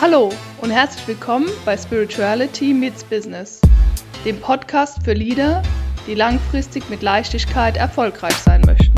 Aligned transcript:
Hallo 0.00 0.30
und 0.62 0.70
herzlich 0.70 1.08
willkommen 1.08 1.48
bei 1.64 1.76
Spirituality 1.76 2.72
Meets 2.72 3.02
Business, 3.02 3.60
dem 4.24 4.40
Podcast 4.40 5.02
für 5.02 5.12
Leader, 5.12 5.60
die 6.06 6.14
langfristig 6.14 6.88
mit 6.88 7.02
Leichtigkeit 7.02 7.76
erfolgreich 7.76 8.34
sein 8.34 8.60
möchten. 8.64 8.94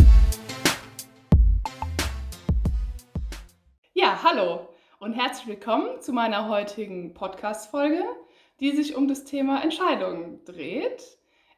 Ja, 3.94 4.22
hallo 4.22 4.68
und 4.98 5.14
herzlich 5.14 5.46
willkommen 5.46 6.02
zu 6.02 6.12
meiner 6.12 6.50
heutigen 6.50 7.14
Podcast-Folge, 7.14 8.04
die 8.60 8.72
sich 8.72 8.94
um 8.94 9.08
das 9.08 9.24
Thema 9.24 9.62
Entscheidungen 9.62 10.44
dreht. 10.44 11.02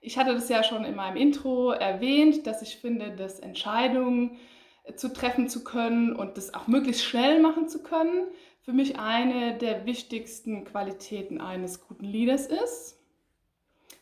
Ich 0.01 0.19
hatte 0.19 0.35
das 0.35 0.49
ja 0.51 0.63
schon 0.63 0.85
in 0.85 0.95
meinem 0.95 1.17
Intro 1.17 1.73
erwähnt, 1.73 2.47
dass 2.47 2.63
ich 2.63 2.77
finde, 2.77 3.11
dass 3.11 3.41
Entscheidungen 3.41 4.39
zu 4.97 5.13
treffen 5.13 5.49
zu 5.49 5.65
können 5.65 6.15
und 6.15 6.37
das 6.37 6.55
auch 6.55 6.67
möglichst 6.67 7.05
schnell 7.05 7.41
machen 7.41 7.69
zu 7.69 7.83
können, 7.83 8.27
für 8.63 8.73
mich 8.73 8.99
eine 8.99 9.57
der 9.59 9.87
wichtigsten 9.87 10.65
Qualitäten 10.65 11.41
eines 11.41 11.87
guten 11.87 12.05
Leaders 12.05 12.47
ist. 12.47 12.99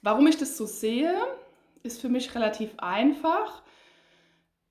Warum 0.02 0.26
ich 0.26 0.36
das 0.36 0.56
so 0.56 0.66
sehe, 0.66 1.14
ist 1.82 2.00
für 2.00 2.08
mich 2.08 2.34
relativ 2.34 2.78
einfach, 2.78 3.62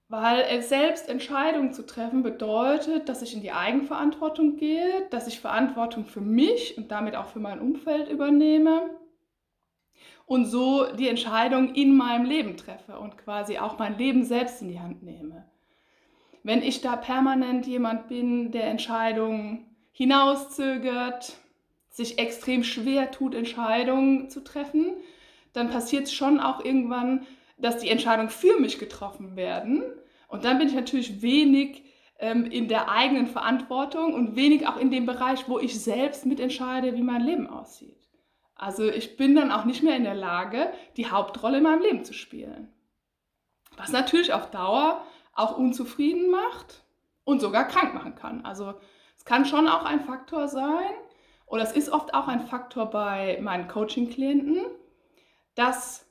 weil 0.08 0.62
selbst 0.62 1.08
Entscheidungen 1.08 1.73
zu 1.73 1.86
treffen 1.86 2.23
bedeutet, 2.23 3.09
dass 3.09 3.22
ich 3.22 3.36
in 3.36 3.41
die 3.41 3.52
Eigenverantwortung 3.52 4.58
gehe, 4.58 5.08
dass 5.12 5.28
ich 5.28 5.39
Verantwortung 5.39 6.05
für 6.05 6.22
mich 6.22 6.78
und 6.78 6.89
damit 6.91 7.16
auch 7.16 7.28
für 7.28 7.39
mein 7.39 7.59
Umfeld 7.59 8.09
übernehme 8.09 8.89
und 10.26 10.45
so 10.45 10.86
die 10.95 11.08
Entscheidung 11.08 11.73
in 11.73 11.95
meinem 11.95 12.26
Leben 12.26 12.58
treffe 12.58 13.00
und 13.00 13.17
quasi 13.17 13.58
auch 13.58 13.78
mein 13.78 13.98
Leben 13.98 14.23
selbst 14.23 14.62
in 14.62 14.70
die 14.70 14.80
Hand 14.80 15.03
nehme. 15.03 15.50
Wenn 16.43 16.63
ich 16.63 16.81
da 16.81 16.95
permanent 16.95 17.67
jemand 17.67 18.07
bin, 18.07 18.52
der 18.52 18.67
Entscheidungen 18.67 19.66
hinauszögert, 19.91 21.38
sich 21.89 22.17
extrem 22.17 22.63
schwer 22.63 23.11
tut, 23.11 23.36
Entscheidungen 23.36 24.30
zu 24.30 24.44
treffen, 24.44 24.94
dann 25.53 25.69
passiert 25.69 26.05
es 26.05 26.14
schon 26.14 26.39
auch 26.39 26.64
irgendwann, 26.64 27.25
dass 27.58 27.77
die 27.77 27.89
Entscheidungen 27.89 28.30
für 28.30 28.59
mich 28.59 28.80
getroffen 28.80 29.36
werden. 29.36 29.83
Und 30.27 30.45
dann 30.45 30.58
bin 30.58 30.67
ich 30.67 30.75
natürlich 30.75 31.22
wenig 31.22 31.83
ähm, 32.19 32.45
in 32.45 32.67
der 32.67 32.89
eigenen 32.89 33.27
Verantwortung 33.27 34.14
und 34.14 34.36
wenig 34.36 34.67
auch 34.67 34.77
in 34.77 34.92
dem 34.92 35.05
Bereich, 35.05 35.49
wo 35.49 35.59
ich 35.59 35.81
selbst 35.81 36.25
mitentscheide, 36.25 36.95
wie 36.95 37.02
mein 37.02 37.21
Leben 37.21 37.47
aussieht. 37.47 37.97
Also 38.55 38.89
ich 38.89 39.17
bin 39.17 39.36
dann 39.36 39.52
auch 39.52 39.66
nicht 39.66 39.83
mehr 39.83 39.95
in 39.95 40.03
der 40.03 40.16
Lage, 40.16 40.71
die 40.97 41.09
Hauptrolle 41.09 41.58
in 41.58 41.64
meinem 41.64 41.81
Leben 41.81 42.05
zu 42.05 42.14
spielen. 42.14 42.73
Was 43.77 43.92
natürlich 43.92 44.33
auf 44.33 44.52
Dauer 44.52 45.02
auch 45.40 45.58
unzufrieden 45.58 46.30
macht 46.30 46.84
und 47.23 47.40
sogar 47.40 47.68
krank 47.68 47.94
machen 47.94 48.16
kann. 48.16 48.45
Also 48.45 48.76
es 49.18 49.26
kann 49.26 49.45
schon 49.45 49.68
auch 49.68 49.86
ein 49.86 50.02
Faktor 50.02 50.48
sein, 50.48 50.94
oder 51.50 51.64
es 51.64 51.72
ist 51.72 51.90
oft 51.90 52.14
auch 52.14 52.28
ein 52.28 52.42
Faktor 52.42 52.86
bei 52.86 53.40
meinen 53.42 53.67
Coaching-Klienten, 53.67 54.66
dass 55.56 56.06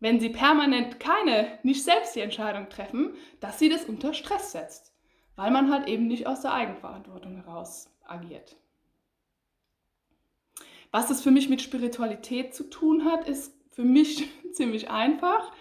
wenn 0.00 0.20
sie 0.20 0.28
permanent 0.28 1.00
keine, 1.00 1.58
nicht 1.62 1.82
selbst 1.82 2.14
die 2.14 2.20
Entscheidung 2.20 2.68
treffen, 2.68 3.14
dass 3.40 3.58
sie 3.58 3.68
das 3.68 3.86
unter 3.86 4.14
Stress 4.14 4.52
setzt, 4.52 4.94
weil 5.34 5.50
man 5.50 5.72
halt 5.72 5.88
eben 5.88 6.06
nicht 6.06 6.26
aus 6.26 6.42
der 6.42 6.52
Eigenverantwortung 6.52 7.36
heraus 7.36 7.90
agiert. 8.04 8.56
Was 10.90 11.08
das 11.08 11.22
für 11.22 11.30
mich 11.30 11.48
mit 11.48 11.62
Spiritualität 11.62 12.54
zu 12.54 12.64
tun 12.64 13.04
hat, 13.04 13.26
ist 13.26 13.54
für 13.70 13.82
mich 13.82 14.28
ziemlich 14.52 14.90
einfach, 14.90 15.52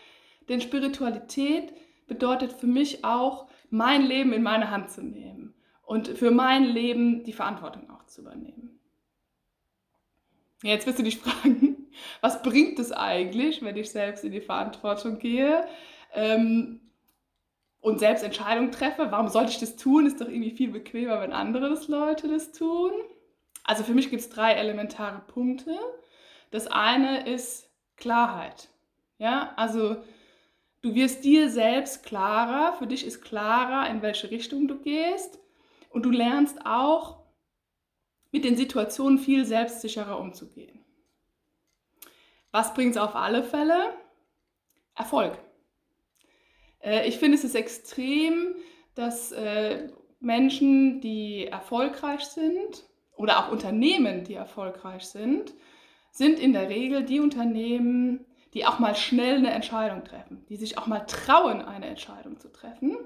denn 0.49 0.61
Spiritualität 0.61 1.73
bedeutet 2.07 2.53
für 2.53 2.67
mich 2.67 3.03
auch, 3.03 3.47
mein 3.69 4.05
Leben 4.05 4.31
in 4.33 4.43
meine 4.43 4.71
Hand 4.71 4.89
zu 4.89 5.03
nehmen 5.03 5.53
und 5.83 6.07
für 6.07 6.31
mein 6.31 6.63
Leben 6.63 7.23
die 7.23 7.33
Verantwortung 7.33 7.89
auch 7.89 8.05
zu 8.05 8.21
übernehmen. 8.21 8.79
Jetzt 10.63 10.87
wirst 10.87 10.99
du 10.99 11.03
dich 11.03 11.17
fragen, 11.19 11.89
was 12.21 12.41
bringt 12.41 12.79
es 12.79 12.91
eigentlich, 12.91 13.61
wenn 13.61 13.77
ich 13.77 13.91
selbst 13.91 14.23
in 14.23 14.31
die 14.31 14.41
Verantwortung 14.41 15.19
gehe 15.19 15.65
ähm, 16.13 16.81
und 17.79 17.99
selbst 17.99 18.23
Entscheidungen 18.23 18.71
treffe? 18.71 19.07
Warum 19.11 19.27
sollte 19.27 19.51
ich 19.51 19.59
das 19.59 19.75
tun? 19.75 20.05
Ist 20.05 20.21
doch 20.21 20.27
irgendwie 20.27 20.51
viel 20.51 20.71
bequemer, 20.71 21.21
wenn 21.21 21.33
andere 21.33 21.69
das 21.69 21.87
Leute 21.87 22.27
das 22.27 22.51
tun. 22.51 22.91
Also 23.63 23.83
für 23.83 23.93
mich 23.93 24.09
gibt 24.09 24.21
es 24.21 24.29
drei 24.29 24.53
elementare 24.53 25.21
Punkte. 25.27 25.77
Das 26.51 26.67
eine 26.67 27.29
ist 27.29 27.69
Klarheit. 27.97 28.69
Ja, 29.19 29.53
also 29.57 29.97
du 30.81 30.95
wirst 30.95 31.23
dir 31.23 31.49
selbst 31.49 32.03
klarer, 32.03 32.73
für 32.73 32.87
dich 32.87 33.05
ist 33.05 33.21
klarer, 33.21 33.89
in 33.89 34.01
welche 34.01 34.31
Richtung 34.31 34.67
du 34.67 34.79
gehst 34.79 35.39
und 35.89 36.03
du 36.03 36.09
lernst 36.09 36.65
auch 36.65 37.23
mit 38.31 38.43
den 38.43 38.55
Situationen 38.57 39.17
viel 39.17 39.45
selbstsicherer 39.45 40.19
umzugehen. 40.19 40.83
Was 42.51 42.73
bringt 42.73 42.91
es 42.91 43.01
auf 43.01 43.15
alle 43.15 43.43
Fälle? 43.43 43.93
Erfolg. 44.95 45.37
Äh, 46.81 47.07
ich 47.07 47.17
finde 47.17 47.37
es 47.37 47.43
ist 47.43 47.55
extrem, 47.55 48.55
dass 48.95 49.31
äh, 49.31 49.89
Menschen, 50.19 51.01
die 51.01 51.45
erfolgreich 51.47 52.25
sind 52.25 52.85
oder 53.15 53.39
auch 53.39 53.51
Unternehmen, 53.51 54.23
die 54.23 54.33
erfolgreich 54.33 55.05
sind, 55.05 55.53
sind 56.11 56.39
in 56.39 56.53
der 56.53 56.69
Regel 56.69 57.03
die 57.03 57.19
Unternehmen, 57.19 58.25
die 58.57 58.65
auch 58.65 58.79
mal 58.79 58.95
schnell 58.95 59.37
eine 59.37 59.51
Entscheidung 59.51 60.03
treffen, 60.03 60.45
die 60.49 60.57
sich 60.57 60.77
auch 60.77 60.87
mal 60.87 61.05
trauen, 61.05 61.61
eine 61.61 61.85
Entscheidung 61.85 62.39
zu 62.39 62.51
treffen 62.51 62.97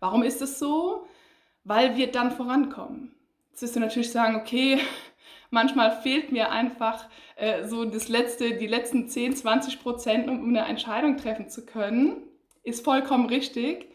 Warum 0.00 0.22
ist 0.22 0.42
es 0.42 0.58
so? 0.58 1.06
Weil 1.64 1.96
wir 1.96 2.10
dann 2.10 2.30
vorankommen. 2.30 3.14
Jetzt 3.50 3.62
wirst 3.62 3.76
du 3.76 3.80
natürlich 3.80 4.12
sagen, 4.12 4.36
okay, 4.36 4.78
manchmal 5.50 6.00
fehlt 6.02 6.32
mir 6.32 6.50
einfach 6.50 7.08
äh, 7.36 7.66
so 7.66 7.84
das 7.84 8.08
letzte, 8.08 8.56
die 8.56 8.66
letzten 8.66 9.08
10, 9.08 9.36
20 9.36 9.80
Prozent, 9.80 10.28
um 10.28 10.48
eine 10.48 10.66
Entscheidung 10.66 11.16
treffen 11.16 11.48
zu 11.48 11.64
können. 11.64 12.18
Ist 12.62 12.84
vollkommen 12.84 13.26
richtig. 13.26 13.90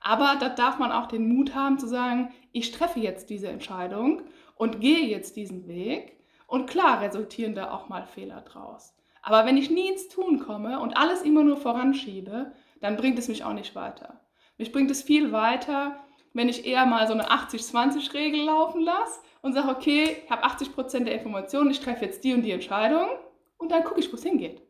Aber 0.00 0.36
da 0.38 0.48
darf 0.48 0.78
man 0.78 0.92
auch 0.92 1.06
den 1.06 1.28
Mut 1.28 1.54
haben 1.54 1.78
zu 1.78 1.86
sagen, 1.86 2.32
ich 2.52 2.72
treffe 2.72 3.00
jetzt 3.00 3.30
diese 3.30 3.48
Entscheidung 3.48 4.22
und 4.56 4.80
gehe 4.80 5.06
jetzt 5.06 5.36
diesen 5.36 5.66
Weg. 5.66 6.18
Und 6.46 6.68
klar 6.68 7.00
resultieren 7.00 7.54
da 7.54 7.70
auch 7.70 7.88
mal 7.88 8.04
Fehler 8.04 8.42
draus. 8.42 8.94
Aber 9.26 9.46
wenn 9.46 9.56
ich 9.56 9.70
nie 9.70 9.88
ins 9.88 10.08
Tun 10.08 10.38
komme 10.38 10.78
und 10.80 10.98
alles 10.98 11.22
immer 11.22 11.42
nur 11.42 11.56
voranschiebe, 11.56 12.52
dann 12.82 12.96
bringt 12.96 13.18
es 13.18 13.28
mich 13.28 13.42
auch 13.42 13.54
nicht 13.54 13.74
weiter. 13.74 14.20
Mich 14.58 14.70
bringt 14.70 14.90
es 14.90 15.02
viel 15.02 15.32
weiter, 15.32 15.98
wenn 16.34 16.50
ich 16.50 16.66
eher 16.66 16.84
mal 16.84 17.06
so 17.06 17.14
eine 17.14 17.30
80-20-Regel 17.30 18.42
laufen 18.44 18.82
lasse 18.82 19.20
und 19.40 19.54
sage, 19.54 19.70
okay, 19.70 20.18
ich 20.22 20.30
habe 20.30 20.44
80% 20.44 21.04
der 21.04 21.14
Informationen, 21.14 21.70
ich 21.70 21.80
treffe 21.80 22.04
jetzt 22.04 22.22
die 22.22 22.34
und 22.34 22.42
die 22.42 22.50
Entscheidung 22.50 23.08
und 23.56 23.72
dann 23.72 23.82
gucke 23.84 23.98
ich, 23.98 24.12
wo 24.12 24.16
es 24.16 24.22
hingeht. 24.22 24.60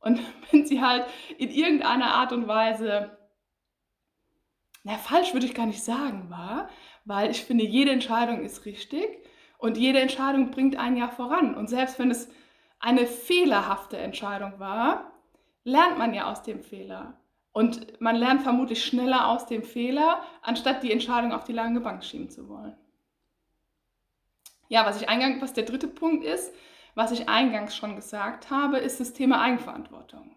Und 0.00 0.20
wenn 0.50 0.66
sie 0.66 0.82
halt 0.82 1.06
in 1.38 1.50
irgendeiner 1.50 2.14
Art 2.14 2.32
und 2.32 2.48
Weise, 2.48 3.16
na 4.82 4.98
falsch 4.98 5.34
würde 5.34 5.46
ich 5.46 5.54
gar 5.54 5.66
nicht 5.66 5.84
sagen, 5.84 6.30
war, 6.30 6.68
weil 7.04 7.30
ich 7.30 7.44
finde, 7.44 7.64
jede 7.64 7.92
Entscheidung 7.92 8.42
ist 8.42 8.64
richtig 8.64 9.06
und 9.56 9.78
jede 9.78 10.00
Entscheidung 10.00 10.50
bringt 10.50 10.76
einen 10.76 10.96
ja 10.96 11.06
voran. 11.06 11.54
Und 11.54 11.68
selbst 11.68 12.00
wenn 12.00 12.10
es 12.10 12.28
eine 12.80 13.06
fehlerhafte 13.06 13.96
Entscheidung 13.96 14.58
war, 14.58 15.12
lernt 15.64 15.98
man 15.98 16.14
ja 16.14 16.30
aus 16.30 16.42
dem 16.42 16.62
Fehler. 16.62 17.18
Und 17.52 18.00
man 18.00 18.16
lernt 18.16 18.42
vermutlich 18.42 18.84
schneller 18.84 19.28
aus 19.28 19.46
dem 19.46 19.62
Fehler, 19.62 20.22
anstatt 20.42 20.82
die 20.82 20.92
Entscheidung 20.92 21.32
auf 21.32 21.44
die 21.44 21.52
lange 21.52 21.80
Bank 21.80 22.04
schieben 22.04 22.30
zu 22.30 22.48
wollen. 22.48 22.76
Ja, 24.68 24.84
was 24.84 25.00
ich 25.00 25.08
eingangs, 25.08 25.40
was 25.40 25.54
der 25.54 25.64
dritte 25.64 25.88
Punkt 25.88 26.24
ist, 26.24 26.52
was 26.94 27.10
ich 27.10 27.28
eingangs 27.28 27.74
schon 27.74 27.96
gesagt 27.96 28.50
habe, 28.50 28.78
ist 28.78 29.00
das 29.00 29.12
Thema 29.12 29.40
Eigenverantwortung. 29.40 30.36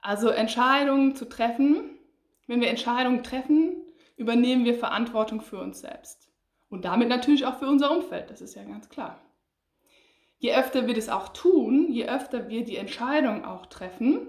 Also 0.00 0.28
Entscheidungen 0.30 1.14
zu 1.14 1.26
treffen. 1.26 1.98
Wenn 2.46 2.60
wir 2.60 2.68
Entscheidungen 2.68 3.22
treffen, 3.22 3.76
übernehmen 4.16 4.64
wir 4.64 4.74
Verantwortung 4.74 5.40
für 5.40 5.58
uns 5.58 5.80
selbst. 5.80 6.28
Und 6.68 6.84
damit 6.84 7.08
natürlich 7.08 7.46
auch 7.46 7.58
für 7.58 7.68
unser 7.68 7.90
Umfeld, 7.90 8.30
das 8.30 8.40
ist 8.40 8.54
ja 8.54 8.64
ganz 8.64 8.88
klar. 8.88 9.20
Je 10.40 10.54
öfter 10.54 10.86
wir 10.86 10.94
das 10.94 11.10
auch 11.10 11.28
tun, 11.28 11.88
je 11.90 12.08
öfter 12.08 12.48
wir 12.48 12.64
die 12.64 12.76
Entscheidung 12.76 13.44
auch 13.44 13.66
treffen, 13.66 14.26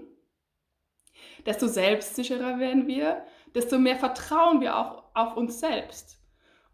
desto 1.46 1.66
selbstsicherer 1.66 2.58
werden 2.58 2.86
wir, 2.86 3.24
desto 3.54 3.78
mehr 3.78 3.96
vertrauen 3.96 4.60
wir 4.60 4.76
auch 4.76 5.04
auf 5.14 5.36
uns 5.38 5.58
selbst. 5.58 6.20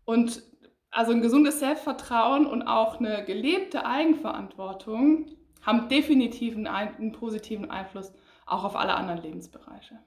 Und 0.05 0.43
also 0.90 1.12
ein 1.12 1.23
gesundes 1.23 1.61
Selbstvertrauen 1.61 2.46
und 2.46 2.62
auch 2.62 2.99
eine 2.99 3.25
gelebte 3.25 3.87
Eigenverantwortung 3.87 5.31
haben 5.62 5.88
definitiv 5.88 6.56
einen, 6.56 6.67
einen 6.67 7.12
positiven 7.12 7.70
Einfluss 7.70 8.12
auch 8.44 8.64
auf 8.64 8.75
alle 8.75 8.94
anderen 8.94 9.23
Lebensbereiche. 9.23 10.00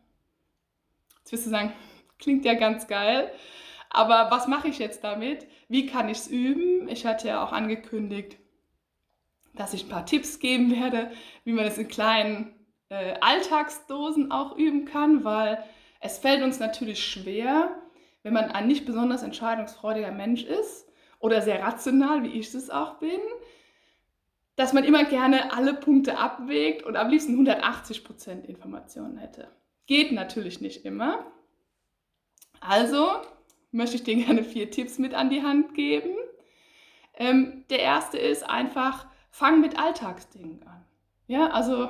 Jetzt 1.20 1.32
wirst 1.32 1.46
du 1.46 1.50
sagen, 1.52 1.72
klingt 2.20 2.44
ja 2.44 2.56
ganz 2.56 2.88
geil, 2.88 3.32
aber 3.90 4.30
was 4.30 4.48
mache 4.48 4.68
ich 4.68 4.80
jetzt 4.80 5.06
damit? 5.06 5.48
Wie 5.70 5.86
kann 5.86 6.10
ich 6.10 6.18
es 6.18 6.28
üben? 6.28 6.90
Ich 6.90 7.06
hatte 7.06 7.30
ja 7.30 7.46
auch 7.46 7.54
angekündigt, 7.54 8.38
dass 9.54 9.74
ich 9.74 9.86
ein 9.86 9.90
paar 9.90 10.06
Tipps 10.06 10.40
geben 10.40 10.72
werde, 10.72 11.12
wie 11.44 11.54
man 11.54 11.66
es 11.66 11.78
in 11.78 11.88
kleinen 11.88 12.54
äh, 12.90 13.16
Alltagsdosen 13.22 14.32
auch 14.32 14.58
üben 14.58 14.86
kann, 14.86 15.24
weil 15.24 15.64
es 16.00 16.18
fällt 16.18 16.44
uns 16.44 16.60
natürlich 16.60 17.04
schwer, 17.04 17.76
wenn 18.24 18.34
man 18.34 18.52
ein 18.52 18.68
nicht 18.68 18.86
besonders 18.86 19.24
entscheidungsfreudiger 19.24 20.12
Mensch 20.12 20.44
ist 20.44 20.88
oder 21.20 21.42
sehr 21.42 21.62
rational, 21.62 22.24
wie 22.24 22.40
ich 22.40 22.54
es 22.54 22.70
auch 22.70 22.96
bin, 23.00 23.20
dass 24.56 24.74
man 24.74 24.84
immer 24.84 25.06
gerne 25.06 25.54
alle 25.54 25.74
Punkte 25.74 26.18
abwägt 26.18 26.84
und 26.84 26.96
am 26.96 27.10
liebsten 27.10 27.36
180% 27.48 28.44
Informationen 28.46 29.18
hätte. 29.18 29.48
Geht 29.88 30.12
natürlich 30.12 30.62
nicht 30.62 30.86
immer. 30.86 31.26
Also 32.60 33.08
möchte 33.72 33.96
ich 33.96 34.04
dir 34.04 34.16
gerne 34.16 34.44
vier 34.44 34.70
Tipps 34.70 35.00
mit 35.00 35.14
an 35.14 35.30
die 35.30 35.42
Hand 35.42 35.74
geben. 35.74 36.16
Ähm, 37.16 37.66
der 37.70 37.80
erste 37.80 38.18
ist 38.18 38.48
einfach, 38.48 39.08
fang 39.32 39.62
mit 39.62 39.80
Alltagsdingen 39.80 40.62
an. 40.68 40.86
Ja, 41.28 41.48
also 41.48 41.90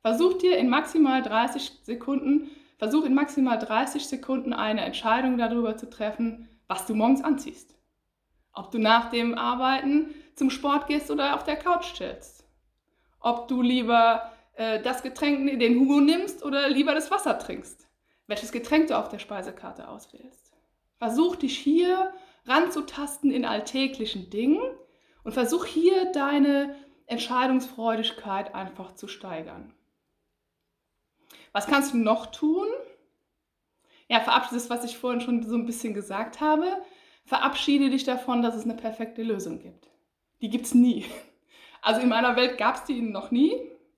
versuch 0.00 0.38
dir 0.38 0.56
in 0.56 0.68
maximal 0.68 1.22
30 1.22 1.80
Sekunden, 1.82 2.50
versuch 2.78 3.04
in 3.04 3.14
maximal 3.14 3.58
30 3.58 4.06
Sekunden 4.06 4.52
eine 4.52 4.80
Entscheidung 4.80 5.38
darüber 5.38 5.76
zu 5.76 5.88
treffen, 5.88 6.48
was 6.66 6.86
du 6.86 6.94
morgens 6.94 7.22
anziehst. 7.22 7.76
Ob 8.54 8.70
du 8.70 8.78
nach 8.78 9.10
dem 9.10 9.36
Arbeiten 9.36 10.14
zum 10.34 10.50
Sport 10.50 10.86
gehst 10.86 11.10
oder 11.10 11.36
auf 11.36 11.44
der 11.44 11.56
Couch 11.56 11.94
chillst. 11.94 12.44
Ob 13.20 13.48
du 13.48 13.62
lieber 13.62 14.32
äh, 14.54 14.80
das 14.82 15.02
Getränk, 15.02 15.58
den 15.60 15.78
Hugo 15.78 16.00
nimmst 16.00 16.42
oder 16.42 16.68
lieber 16.68 16.94
das 16.94 17.10
Wasser 17.10 17.38
trinkst. 17.38 17.88
Welches 18.26 18.52
Getränk 18.52 18.88
du 18.88 18.98
auf 18.98 19.08
der 19.08 19.18
Speisekarte 19.18 19.88
auswählst. 19.88 20.52
Versuch 20.98 21.36
dich 21.36 21.58
hier 21.58 22.12
ranzutasten 22.46 23.30
in 23.30 23.44
alltäglichen 23.44 24.30
Dingen 24.30 24.62
und 25.24 25.32
versuch 25.32 25.64
hier 25.64 26.12
deine 26.12 26.74
Entscheidungsfreudigkeit 27.06 28.54
einfach 28.54 28.94
zu 28.94 29.08
steigern. 29.08 29.74
Was 31.52 31.66
kannst 31.66 31.92
du 31.92 31.98
noch 31.98 32.26
tun? 32.26 32.66
Ja, 34.08 34.20
verabschiede 34.20 34.56
das, 34.56 34.70
was 34.70 34.84
ich 34.84 34.96
vorhin 34.96 35.20
schon 35.20 35.42
so 35.42 35.56
ein 35.56 35.66
bisschen 35.66 35.94
gesagt 35.94 36.40
habe. 36.40 36.66
Verabschiede 37.24 37.90
dich 37.90 38.04
davon, 38.04 38.42
dass 38.42 38.54
es 38.54 38.64
eine 38.64 38.74
perfekte 38.74 39.22
Lösung 39.22 39.58
gibt. 39.60 39.88
Die 40.40 40.50
gibt 40.50 40.66
es 40.66 40.74
nie. 40.74 41.04
Also 41.82 42.00
in 42.00 42.08
meiner 42.08 42.36
Welt 42.36 42.58
gab 42.58 42.76
es 42.76 42.84
die 42.84 43.00
noch 43.00 43.30
nie. 43.30 43.52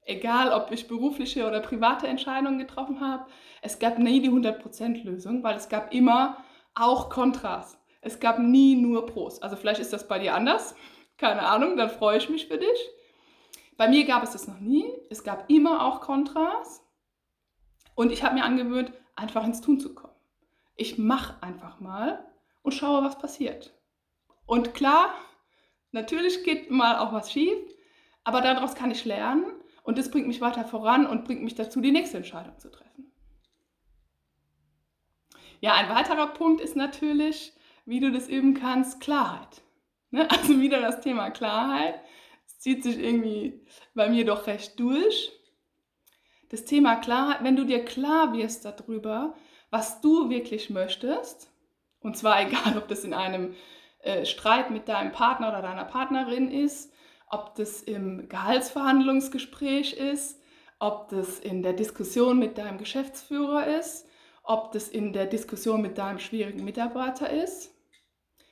Egal, 0.07 0.53
ob 0.53 0.71
ich 0.71 0.89
berufliche 0.89 1.47
oder 1.47 1.61
private 1.61 2.07
Entscheidungen 2.07 2.59
getroffen 2.59 3.01
habe. 3.01 3.27
Es 3.63 3.79
gab 3.79 3.99
nie 3.99 4.21
die 4.21 4.31
100% 4.31 5.05
Lösung, 5.05 5.43
weil 5.43 5.57
es 5.57 5.69
gab 5.69 5.93
immer 5.95 6.45
auch 6.75 7.09
Kontras. 7.09 7.79
Es 8.03 8.21
gab 8.21 8.39
nie 8.39 8.77
nur 8.77 9.07
Pros. 9.07 9.41
Also 9.41 9.57
vielleicht 9.57 9.81
ist 9.81 9.93
das 9.93 10.07
bei 10.09 10.19
dir 10.19 10.35
anders. 10.35 10.75
Keine 11.17 11.43
Ahnung, 11.43 11.77
dann 11.77 11.91
freue 11.91 12.19
ich 12.19 12.29
mich 12.29 12.47
für 12.47 12.59
dich. 12.59 12.91
Bei 13.77 13.89
mir 13.89 14.05
gab 14.05 14.23
es 14.23 14.33
das 14.33 14.49
noch 14.49 14.61
nie. 14.61 14.85
Es 15.11 15.25
gab 15.25 15.51
immer 15.51 15.85
auch 15.87 16.01
Kontras. 16.01 16.83
Und 17.95 18.13
ich 18.13 18.23
habe 18.23 18.35
mir 18.35 18.45
angewöhnt, 18.45 18.93
einfach 19.17 19.45
ins 19.45 19.61
Tun 19.61 19.79
zu 19.79 19.95
kommen. 19.95 20.15
Ich 20.77 20.99
mache 20.99 21.43
einfach 21.43 21.81
mal 21.81 22.25
und 22.63 22.73
schaue, 22.73 23.05
was 23.05 23.19
passiert. 23.19 23.73
Und 24.47 24.75
klar, 24.75 25.15
natürlich 25.93 26.43
geht 26.43 26.71
mal 26.71 26.99
auch 26.99 27.13
was 27.13 27.31
schief, 27.31 27.59
aber 28.25 28.41
daraus 28.41 28.75
kann 28.75 28.91
ich 28.91 29.05
lernen 29.05 29.45
und 29.85 29.99
das 29.99 30.11
bringt 30.11 30.27
mich 30.27 30.41
weiter 30.41 30.65
voran 30.65 31.07
und 31.07 31.25
bringt 31.25 31.43
mich 31.43 31.55
dazu, 31.55 31.81
die 31.81 31.93
nächste 31.93 32.17
Entscheidung 32.17 32.59
zu 32.59 32.71
treffen. 32.71 33.13
Ja, 35.61 35.75
ein 35.75 35.89
weiterer 35.89 36.27
Punkt 36.27 36.61
ist 36.61 36.77
natürlich, 36.77 37.53
wie 37.87 38.01
du 38.01 38.11
das 38.11 38.29
üben 38.29 38.55
kannst, 38.55 39.01
Klarheit. 39.01 39.63
Ne? 40.15 40.29
Also 40.31 40.61
wieder 40.61 40.81
das 40.81 41.01
Thema 41.01 41.31
Klarheit. 41.31 42.01
Es 42.47 42.61
zieht 42.61 42.85
sich 42.85 42.99
irgendwie 42.99 43.61
bei 43.95 44.09
mir 44.09 44.25
doch 44.25 44.47
recht 44.47 44.79
durch. 44.79 45.33
Das 46.51 46.65
Thema 46.65 46.97
Klarheit, 46.97 47.43
wenn 47.43 47.57
du 47.57 47.65
dir 47.65 47.85
klar 47.85 48.33
wirst 48.33 48.65
darüber, 48.65 49.35
was 49.71 50.01
du 50.01 50.31
wirklich 50.31 50.71
möchtest, 50.71 51.51
und 51.99 52.17
zwar 52.17 52.41
egal, 52.47 52.79
ob 52.79 52.87
das 52.87 53.03
in 53.03 53.13
einem 53.13 53.57
äh, 54.03 54.25
Streit 54.25 54.71
mit 54.71 54.89
deinem 54.89 55.11
Partner 55.11 55.49
oder 55.49 55.63
deiner 55.63 55.85
Partnerin 55.85 56.49
ist, 56.49 56.93
ob 57.29 57.57
das 57.57 57.83
im 57.83 58.29
Gehaltsverhandlungsgespräch 58.29 59.95
ist, 59.95 60.41
ob 60.79 61.09
das 61.09 61.41
in 61.41 61.65
der 61.65 61.73
Diskussion 61.73 62.39
mit 62.39 62.57
deinem 62.57 62.79
Geschäftsführer 62.79 63.67
ist, 63.79 64.07
ob 64.45 64.71
das 64.71 64.89
in 64.89 65.13
der 65.13 65.27
Diskussion 65.27 65.83
mit 65.83 65.99
deinem 65.99 66.21
schwierigen 66.21 66.65
Mitarbeiter 66.65 67.31
ist. 67.31 67.74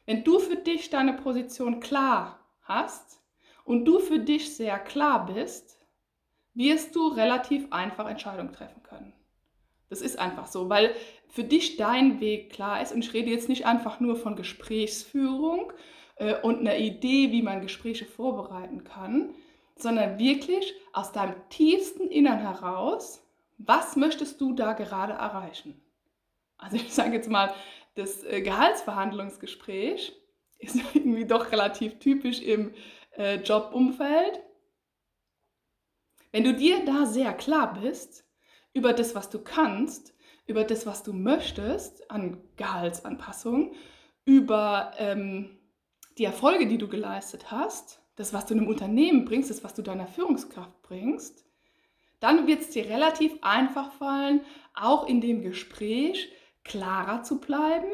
Wenn 0.07 0.25
du 0.25 0.39
für 0.39 0.57
dich 0.57 0.91
deine 0.91 1.13
Position 1.15 1.81
klar 1.81 2.41
hast 2.63 3.21
und 3.65 3.85
du 3.85 3.99
für 3.99 4.19
dich 4.19 4.57
sehr 4.57 4.79
klar 4.79 5.27
bist, 5.27 5.79
wirst 6.55 6.95
du 6.95 7.09
relativ 7.09 7.73
einfach 7.73 8.09
Entscheidungen 8.09 8.53
treffen 8.53 8.83
können. 8.83 9.13
Das 9.89 10.01
ist 10.01 10.19
einfach 10.19 10.47
so, 10.47 10.69
weil 10.69 10.95
für 11.29 11.45
dich 11.45 11.77
dein 11.77 12.21
Weg 12.21 12.51
klar 12.51 12.83
ist. 12.83 12.93
Und 12.93 13.05
ich 13.05 13.13
rede 13.13 13.31
jetzt 13.31 13.49
nicht 13.49 13.67
einfach 13.67 14.01
nur 14.01 14.17
von 14.17 14.37
Gesprächsführung 14.37 15.73
äh, 16.17 16.41
und 16.41 16.61
einer 16.61 16.79
Idee, 16.79 17.31
wie 17.31 17.43
man 17.43 17.61
Gespräche 17.61 18.07
vorbereiten 18.07 18.85
kann, 18.85 19.35
sondern 19.77 20.19
wirklich 20.19 20.75
aus 20.93 21.13
deinem 21.13 21.35
tiefsten 21.51 22.09
Innern 22.09 22.39
heraus, 22.39 23.23
was 23.59 23.97
möchtest 23.97 24.41
du 24.41 24.55
da 24.55 24.73
gerade 24.73 25.13
erreichen? 25.13 25.81
Also 26.59 26.77
ich 26.77 26.93
sage 26.93 27.15
jetzt 27.15 27.29
mal, 27.29 27.53
das 27.95 28.25
äh, 28.25 28.41
Gehaltsverhandlungsgespräch 28.43 30.15
ist 30.59 30.77
irgendwie 30.95 31.27
doch 31.27 31.51
relativ 31.53 31.99
typisch 31.99 32.41
im 32.41 32.73
äh, 33.17 33.37
Jobumfeld. 33.37 34.41
Wenn 36.31 36.45
du 36.45 36.55
dir 36.55 36.85
da 36.85 37.07
sehr 37.07 37.33
klar 37.35 37.75
bist, 37.75 38.25
über 38.73 38.93
das, 38.93 39.15
was 39.15 39.29
du 39.29 39.39
kannst, 39.39 40.15
über 40.47 40.65
das, 40.65 40.87
was 40.87 41.03
du 41.03 41.13
möchtest 41.13 42.11
an 42.11 42.43
Gehaltsanpassung, 42.57 43.75
über 44.25 44.93
ähm, 44.99 45.59
die 46.19 46.25
Erfolge, 46.25 46.67
die 46.67 46.79
du 46.79 46.89
geleistet 46.89 47.51
hast, 47.51 48.03
das, 48.17 48.33
was 48.33 48.47
du 48.47 48.55
einem 48.55 48.69
Unternehmen 48.69 49.25
bringst, 49.25 49.51
das, 49.51 49.65
was 49.65 49.75
du 49.75 49.83
deiner 49.83 50.07
Führungskraft 50.07 50.83
bringst, 50.83 51.45
dann 52.21 52.47
wird 52.47 52.61
es 52.61 52.71
dir 52.71 52.85
relativ 52.87 53.33
einfach 53.43 53.93
fallen, 53.93 54.43
auch 54.75 55.07
in 55.07 55.21
dem 55.21 55.43
Gespräch 55.43 56.31
klarer 56.65 57.23
zu 57.23 57.41
bleiben 57.41 57.91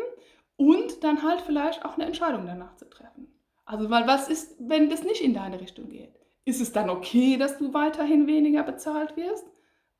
und 0.56 1.04
dann 1.04 1.22
halt 1.22 1.40
vielleicht 1.40 1.84
auch 1.84 1.94
eine 1.94 2.06
Entscheidung 2.06 2.46
danach 2.46 2.76
zu 2.76 2.88
treffen. 2.88 3.28
Also, 3.64 3.90
weil 3.90 4.06
was 4.06 4.28
ist, 4.28 4.56
wenn 4.58 4.88
das 4.90 5.02
nicht 5.02 5.20
in 5.20 5.34
deine 5.34 5.60
Richtung 5.60 5.88
geht? 5.88 6.14
Ist 6.44 6.60
es 6.60 6.72
dann 6.72 6.88
okay, 6.88 7.36
dass 7.36 7.58
du 7.58 7.74
weiterhin 7.74 8.26
weniger 8.26 8.62
bezahlt 8.62 9.16
wirst? 9.16 9.46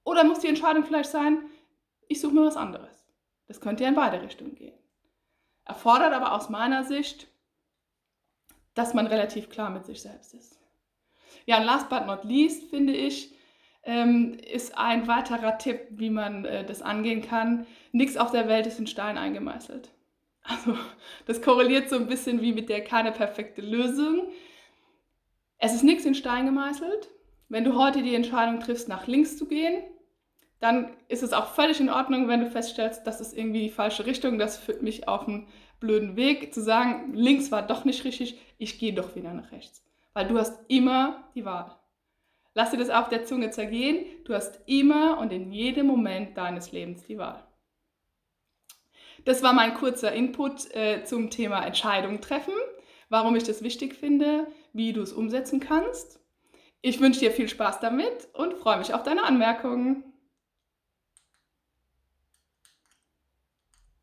Oder 0.05 0.25
muss 0.25 0.41
die 0.41 0.49
Entscheidung 0.49 0.85
vielleicht 0.85 1.11
sein, 1.11 1.43
ich 2.09 2.20
suche 2.20 2.35
mir 2.35 2.47
was 2.47 2.56
anderes? 2.56 3.06
Das 3.47 3.61
könnte 3.61 3.82
ja 3.82 3.91
in 3.91 3.94
beide 3.94 4.23
Richtungen 4.23 4.55
gehen. 4.55 4.79
Erfordert 5.64 6.14
aber 6.14 6.32
aus 6.32 6.49
meiner 6.49 6.85
Sicht, 6.85 7.28
dass 8.75 8.95
man 8.95 9.07
relativ 9.07 9.50
klar 9.50 9.69
mit 9.71 9.85
sich 9.85 10.00
selbst 10.00 10.33
ist. 10.33 10.59
Ja, 11.45 11.59
und 11.59 11.64
last 11.64 11.90
but 11.90 12.07
not 12.07 12.25
least 12.25 12.71
finde 12.71 12.95
ich, 12.95 13.35
ähm, 13.82 14.37
ist 14.52 14.76
ein 14.76 15.06
weiterer 15.06 15.58
Tipp, 15.58 15.80
wie 15.90 16.11
man 16.11 16.44
äh, 16.44 16.64
das 16.64 16.82
angehen 16.82 17.23
kann. 17.23 17.66
Nichts 17.92 18.16
auf 18.16 18.30
der 18.30 18.49
Welt 18.49 18.66
ist 18.66 18.78
in 18.78 18.87
Stein 18.87 19.18
eingemeißelt. 19.18 19.90
Also 20.42 20.76
das 21.26 21.42
korreliert 21.42 21.88
so 21.88 21.97
ein 21.97 22.06
bisschen 22.06 22.40
wie 22.40 22.52
mit 22.52 22.68
der 22.68 22.85
keine 22.85 23.12
perfekte 23.12 23.62
Lösung. 23.62 24.28
Es 25.58 25.75
ist 25.75 25.85
nichts 25.85 26.04
in 26.04 26.14
Stein 26.14 26.47
gemeißelt. 26.47 27.08
Wenn 27.49 27.64
du 27.64 27.76
heute 27.76 28.02
die 28.02 28.14
Entscheidung 28.14 28.61
triffst, 28.61 28.88
nach 28.88 29.06
links 29.06 29.38
zu 29.38 29.47
gehen, 29.47 29.82
dann 30.61 30.90
ist 31.08 31.23
es 31.23 31.32
auch 31.32 31.54
völlig 31.54 31.80
in 31.80 31.88
Ordnung, 31.88 32.28
wenn 32.28 32.40
du 32.40 32.50
feststellst, 32.50 33.06
das 33.06 33.20
ist 33.20 33.37
irgendwie 33.37 33.62
die 33.62 33.70
falsche 33.70 34.06
Richtung, 34.06 34.38
das 34.38 34.58
führt 34.58 34.82
mich 34.82 35.08
auf 35.08 35.26
einen 35.26 35.47
blöden 35.80 36.16
Weg, 36.16 36.52
zu 36.52 36.61
sagen, 36.61 37.14
links 37.14 37.52
war 37.52 37.62
doch 37.62 37.85
nicht 37.85 38.04
richtig, 38.04 38.38
ich 38.58 38.78
gehe 38.78 38.92
doch 38.92 39.14
wieder 39.14 39.32
nach 39.32 39.52
rechts. 39.52 39.85
Weil 40.12 40.26
du 40.26 40.37
hast 40.37 40.58
immer 40.68 41.28
die 41.35 41.44
Wahl. 41.44 41.77
Lass 42.55 42.71
dir 42.71 42.78
das 42.78 42.90
auf 42.90 43.09
der 43.09 43.25
Zunge 43.25 43.50
zergehen, 43.50 44.05
du 44.25 44.35
hast 44.35 44.61
immer 44.67 45.19
und 45.19 45.33
in 45.33 45.52
jedem 45.52 45.87
Moment 45.87 46.37
deines 46.37 46.73
Lebens 46.73 47.05
die 47.05 47.19
Wahl. 47.19 47.47
Das 49.25 49.43
war 49.43 49.52
mein 49.52 49.75
kurzer 49.75 50.12
Input 50.12 50.75
äh, 50.75 51.05
zum 51.05 51.31
Thema 51.31 51.64
Entscheidungen 51.64 52.21
treffen, 52.21 52.55
warum 53.09 53.37
ich 53.37 53.45
das 53.45 53.62
wichtig 53.62 53.95
finde, 53.95 54.47
wie 54.73 54.93
du 54.93 55.02
es 55.02 55.12
umsetzen 55.12 55.61
kannst. 55.61 56.21
Ich 56.81 57.00
wünsche 57.00 57.21
dir 57.21 57.33
viel 57.33 57.49
Spaß 57.49 57.81
damit 57.81 58.28
und 58.35 58.55
freue 58.55 58.78
mich 58.78 58.95
auf 58.95 59.02
deine 59.02 59.25
Anmerkungen. 59.25 60.08